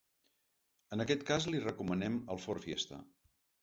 [0.97, 3.05] En aquest cas li recomanem el FordFiesta.